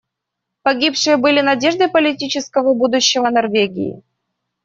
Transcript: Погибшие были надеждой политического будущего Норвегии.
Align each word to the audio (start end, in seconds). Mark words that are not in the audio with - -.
Погибшие 0.63 1.15
были 1.17 1.41
надеждой 1.41 1.87
политического 1.87 2.73
будущего 2.73 3.29
Норвегии. 3.29 4.01